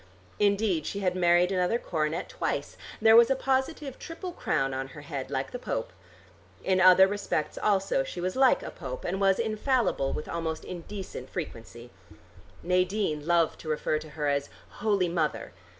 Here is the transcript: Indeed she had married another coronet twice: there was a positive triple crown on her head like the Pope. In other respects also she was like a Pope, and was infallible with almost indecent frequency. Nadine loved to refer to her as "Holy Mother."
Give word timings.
Indeed 0.39 0.87
she 0.87 1.01
had 1.01 1.15
married 1.15 1.51
another 1.51 1.77
coronet 1.77 2.27
twice: 2.27 2.75
there 2.99 3.15
was 3.15 3.29
a 3.29 3.35
positive 3.35 3.99
triple 3.99 4.31
crown 4.31 4.73
on 4.73 4.87
her 4.97 5.01
head 5.01 5.29
like 5.29 5.51
the 5.51 5.59
Pope. 5.59 5.93
In 6.63 6.81
other 6.81 7.05
respects 7.05 7.55
also 7.59 8.03
she 8.03 8.19
was 8.19 8.35
like 8.35 8.63
a 8.63 8.71
Pope, 8.71 9.05
and 9.05 9.21
was 9.21 9.37
infallible 9.37 10.11
with 10.11 10.27
almost 10.27 10.65
indecent 10.65 11.29
frequency. 11.29 11.91
Nadine 12.63 13.27
loved 13.27 13.59
to 13.59 13.69
refer 13.69 13.99
to 13.99 14.09
her 14.17 14.25
as 14.27 14.49
"Holy 14.81 15.07
Mother." 15.07 15.53